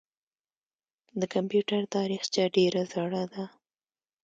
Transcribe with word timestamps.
د 1.19 1.21
کمپیوټر 1.33 1.81
تاریخچه 1.95 2.43
ډېره 2.55 2.81
زړه 2.93 3.23
ده. 3.33 3.43